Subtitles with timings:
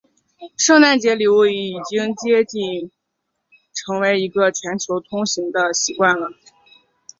[0.57, 2.89] 圣诞节送礼物已经接近
[3.71, 6.31] 成为一个全球通行的习惯了。